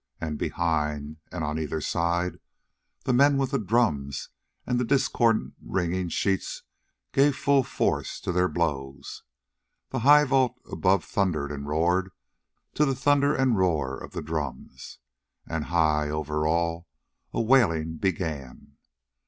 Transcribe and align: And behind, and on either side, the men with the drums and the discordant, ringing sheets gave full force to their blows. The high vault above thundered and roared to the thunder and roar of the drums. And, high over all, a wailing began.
And 0.19 0.39
behind, 0.39 1.17
and 1.31 1.43
on 1.43 1.59
either 1.59 1.79
side, 1.79 2.39
the 3.03 3.13
men 3.13 3.37
with 3.37 3.51
the 3.51 3.59
drums 3.59 4.29
and 4.65 4.79
the 4.79 4.83
discordant, 4.83 5.53
ringing 5.63 6.09
sheets 6.09 6.63
gave 7.11 7.35
full 7.35 7.61
force 7.61 8.19
to 8.21 8.31
their 8.31 8.47
blows. 8.47 9.21
The 9.91 9.99
high 9.99 10.23
vault 10.23 10.59
above 10.67 11.05
thundered 11.05 11.51
and 11.51 11.67
roared 11.67 12.11
to 12.73 12.83
the 12.85 12.95
thunder 12.95 13.35
and 13.35 13.55
roar 13.55 13.95
of 13.95 14.13
the 14.13 14.23
drums. 14.23 14.97
And, 15.47 15.65
high 15.65 16.09
over 16.09 16.47
all, 16.47 16.87
a 17.31 17.39
wailing 17.43 17.97
began. 17.97 18.77